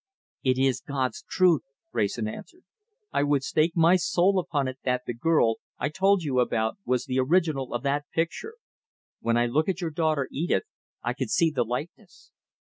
[0.41, 2.63] "It is God's truth," Wrayson answered.
[3.13, 7.05] "I would stake my soul upon it that the girl I told you about was
[7.05, 8.55] the original of that picture!
[9.19, 10.63] When I look at your daughter Edith
[11.03, 12.31] I can see the likeness."